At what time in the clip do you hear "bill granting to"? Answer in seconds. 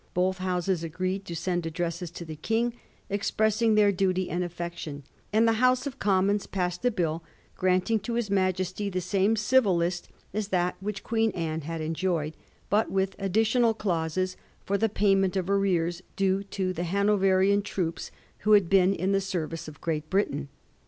6.89-8.15